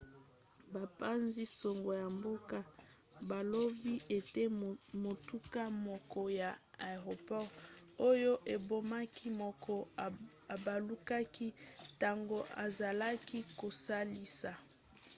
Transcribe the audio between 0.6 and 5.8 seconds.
bapanzi-sango ya mboka balobi ete motuka